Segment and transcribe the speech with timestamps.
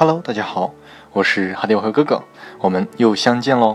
[0.00, 0.70] Hello，大家好，
[1.12, 2.22] 我是哈迪沃和哥哥，
[2.60, 3.74] 我们又相见喽。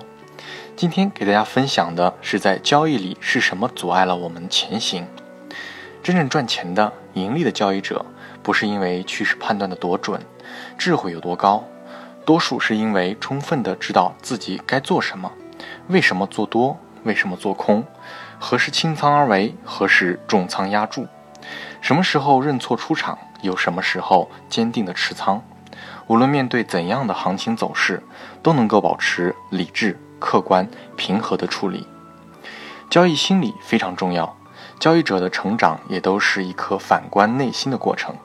[0.73, 5.05] 今天给大家分享的是，在交易里是什么阻碍了我们前行？
[6.01, 8.05] 真正赚钱的、盈利的交易者，
[8.41, 10.21] 不是因为趋势判断的多准，
[10.77, 11.65] 智慧有多高，
[12.23, 15.29] 多数是因为充分的知道自己该做什么，
[15.89, 17.83] 为什么做多，为什么做空，
[18.39, 21.05] 何时清仓而为，何时重仓压住，
[21.81, 25.43] 什么时候认错出场，有什么时候坚定的持仓。
[26.07, 28.03] 无论面对怎样的行情走势，
[28.41, 29.99] 都能够保持理智。
[30.19, 31.85] 客观平和的处理，
[32.89, 34.37] 交易心理非常重要。
[34.79, 38.15] 交易者的成长也都是一颗反观内心的过程。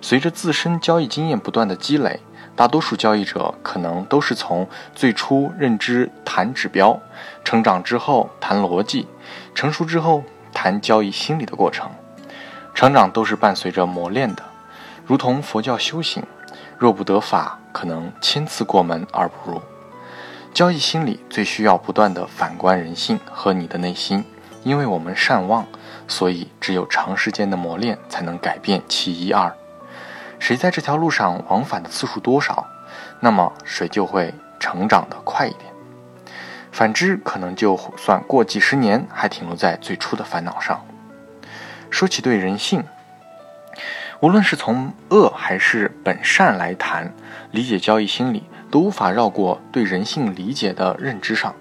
[0.00, 2.20] 随着自身交易经验不断的积累，
[2.54, 7.00] 大多数交易者可能都是从最初认知谈指标，
[7.42, 9.08] 成长之后谈逻辑，
[9.56, 11.90] 成熟之后谈交易心理的过程。
[12.74, 14.44] 成长都是伴随着磨练的，
[15.04, 16.22] 如同佛教修行，
[16.78, 19.62] 若不得法，可能千次过门而不入。
[20.52, 24.24] 交易心理最需要不断的反观人性和你的内心，
[24.62, 25.66] 因为我们善忘，
[26.06, 29.52] 所以只有长时间的磨练才能改变其一二。
[30.38, 32.66] 谁在这条路上往返的次数多少，
[33.20, 35.72] 那么谁就会成长的快一点。
[36.70, 40.84] 反之，可能就算过几十年，还停留在最初的烦恼上。
[41.88, 42.84] 说起对人性，
[44.24, 47.12] 无论是从恶还是本善来谈，
[47.50, 48.42] 理解交易心理。
[48.70, 51.54] 都无法绕过对人性理解的认知上。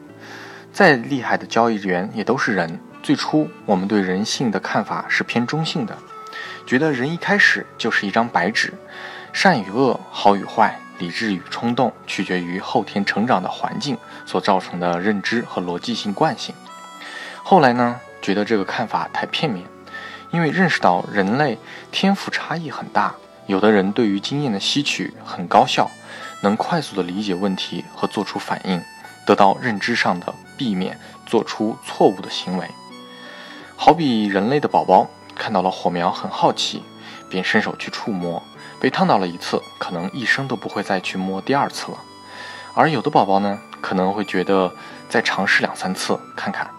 [0.72, 2.80] 再厉害的交易员也都是人。
[3.04, 5.98] 最初我们对人性的看法是偏中性的，
[6.66, 8.74] 觉得人一开始就是一张白纸，
[9.34, 16.56] 善与恶、好与坏、理智与冲动，取决于后天成长的环境所造成的认知和逻辑性惯性。
[17.44, 19.66] 后来呢，觉得这个看法太片面，
[20.34, 21.60] 因为认识到人类
[21.92, 23.14] 天赋差异很大，
[23.46, 25.90] 有的人对于经验的吸取很高效。
[26.42, 28.82] 能快速的理解问题和做出反应，
[29.26, 32.68] 得到认知上的避免做出错误的行为。
[33.78, 36.84] 好比人类的宝宝看到了火苗很好奇，
[37.30, 38.44] 便伸手去触摸，
[38.82, 41.98] 被烫到了一次，可能一生都不会再去摸第二次了。
[42.74, 44.70] 而有的宝宝呢，可能会觉得
[45.08, 46.70] 再尝试两三次看看。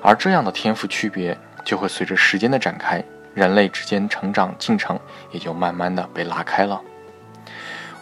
[0.00, 1.36] 而这样的天赋区别，
[1.66, 3.04] 就会随着时间的展开，
[3.34, 4.98] 人类之间成长进程
[5.32, 6.80] 也就慢慢的被拉开了。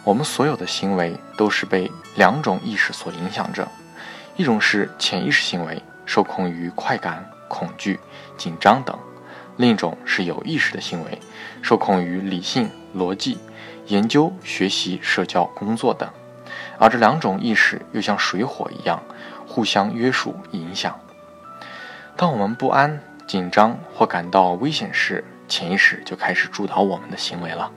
[0.03, 3.67] 我们所有的行为都是被两种意识所影响着，
[4.37, 7.99] 一种是潜意识行为，受控于快感、恐惧、
[8.37, 8.95] 紧张等；
[9.57, 11.19] 另一种是有意识的行为，
[11.63, 13.39] 受控于理性、逻辑、
[13.87, 16.07] 研究、学习、社交、工作等。
[16.77, 19.01] 而这两种意识又像水火一样，
[19.47, 20.99] 互相约束、影响。
[22.15, 27.71] 当我们不安、紧张或感到危险时，潜意识就开始主导我们的行为了，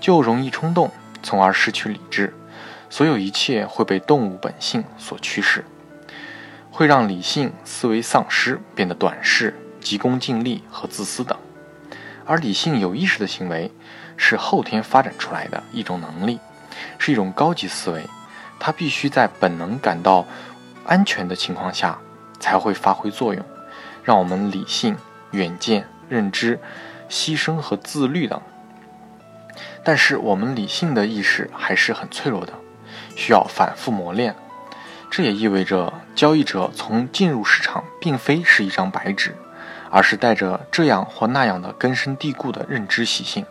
[0.00, 0.90] 就容易冲动。
[1.22, 2.32] 从而失去理智，
[2.88, 5.64] 所有一切会被动物本性所驱使，
[6.70, 11.36] 会让理性思维丧失，变得短视、急功近利和自私等。
[12.24, 13.72] 而理性有意识的行为
[14.16, 16.38] 是后天发展出来的一种能力，
[16.96, 18.04] 是一种高级思维，
[18.60, 20.24] 它必须在本能感到
[20.84, 21.98] 安全的情况下
[22.38, 23.44] 才会发挥作用，
[24.06, 24.96] 让我们理性、
[25.32, 26.60] 远见、认知、
[27.10, 28.40] 牺牲和自律等。
[29.82, 32.52] 但是我们理性的意识还是很脆弱的，
[33.16, 34.36] 需要反复磨练。
[35.10, 39.34] 这也意味着交易者从进入市场并非是一张白纸，
[39.90, 43.44] 而是带着这样或那样的根深蒂固的认知习性。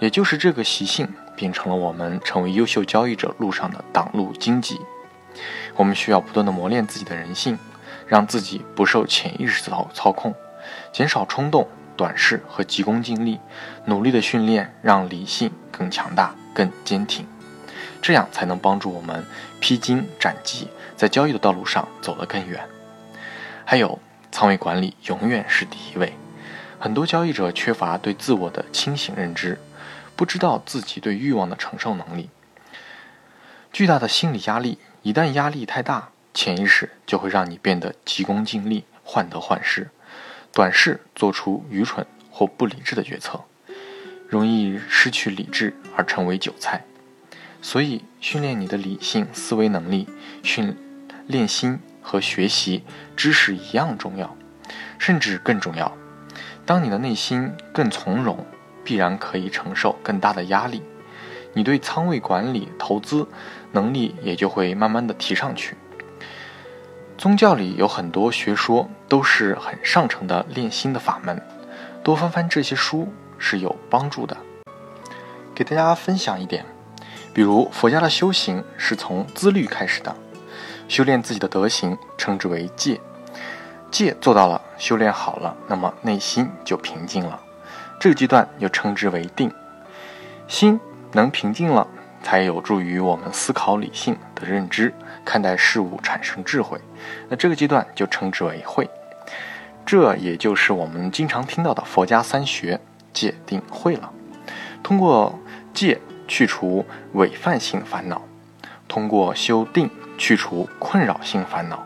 [0.00, 4.80] 也就是这个习性变成了我们成为优秀交易者路上的挡路荆棘。
[5.76, 7.58] 我们需要不断的磨练自己的人性，
[8.08, 10.34] 让自己不受潜意识操操控，
[10.92, 11.68] 减少冲动。
[11.96, 13.40] 短视和急功近利，
[13.86, 17.26] 努力的训练让理性更强大、更坚挺，
[18.00, 19.26] 这样才能帮助我们
[19.58, 22.64] 披荆斩棘，在交易的道路上走得更远。
[23.64, 23.98] 还有，
[24.30, 26.12] 仓位管理永远是第一位。
[26.78, 29.58] 很多交易者缺乏对自我的清醒认知，
[30.14, 32.30] 不知道自己对欲望的承受能力。
[33.72, 39.90] 巨大的心理压力，一旦压力太大，潜意识就会让你变得急功近利、患得患失。
[40.52, 43.42] 短视，做出愚蠢或不理智的决策，
[44.28, 46.84] 容易失去理智而成为韭菜。
[47.60, 50.08] 所以，训练你的理性思维能力，
[50.44, 50.76] 训
[51.26, 52.84] 练心和学习
[53.16, 54.36] 知识一样重要，
[54.96, 55.92] 甚至更重要。
[56.64, 58.46] 当你的内心更从容，
[58.84, 60.84] 必然可以承受更大的压力，
[61.54, 63.26] 你对仓位管理、投资
[63.72, 65.74] 能力也就会慢慢的提上去。
[67.18, 71.42] 宗教里有很多学说，都是很上乘的练心的法门，
[72.04, 74.36] 多翻翻这些书是有帮助的。
[75.52, 76.64] 给大家分享一点，
[77.34, 80.14] 比如佛家的修行是从自律开始的，
[80.86, 83.00] 修炼自己的德行称之为戒，
[83.90, 87.40] 戒做到了，修炼好了，那么内心就平静了，
[87.98, 89.52] 这个阶段又称之为定。
[90.46, 90.78] 心
[91.10, 91.88] 能平静了，
[92.28, 94.92] 才有助于我们思考理性的认知，
[95.24, 96.78] 看待事物产生智慧，
[97.30, 98.86] 那这个阶段就称之为慧。
[99.86, 102.78] 这也就是我们经常听到的佛家三学
[103.14, 104.12] 戒定慧了。
[104.82, 105.38] 通过
[105.72, 106.84] 戒去除
[107.14, 108.20] 违犯性烦恼，
[108.86, 111.82] 通过修定去除困扰性烦恼，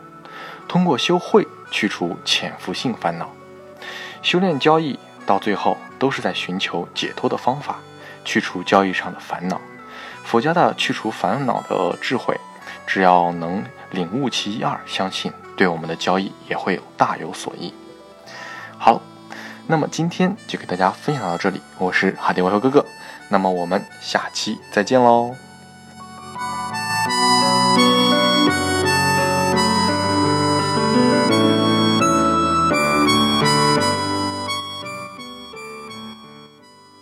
[0.67, 3.29] 通过修慧去除潜伏性烦恼。
[4.21, 7.79] 修炼交易到最后都是在寻求解脱的方法，
[8.25, 9.61] 去除交易上的烦恼。
[10.23, 12.39] 佛家的去除烦恼的智慧，
[12.87, 17.73] 只要能领悟其一二，相信对我们的交易也会有大有所益。
[18.77, 19.01] 好，
[19.67, 22.85] 那么今天就给大家分享到这里，我是哈迪外和哥哥，
[23.29, 25.35] 那么我们下期再见喽。